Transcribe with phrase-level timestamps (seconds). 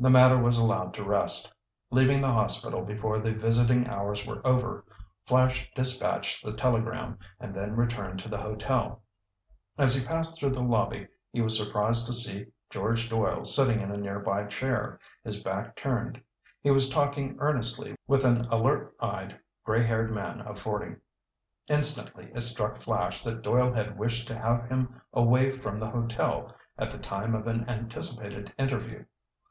[0.00, 1.52] The matter was allowed to rest.
[1.90, 4.84] Leaving the hospital before the visiting hours were over,
[5.26, 9.02] Flash dispatched the telegram, and then returned to the hotel.
[9.76, 13.90] As he passed through the lobby he was surprised to see George Doyle sitting in
[13.90, 16.22] a near by chair, his back turned.
[16.62, 20.94] He was talking earnestly with an alert eyed, gray haired man of forty.
[21.66, 26.54] Instantly it struck Flash that Doyle had wished to have him away from the hotel
[26.78, 29.04] at the time of an anticipated interview.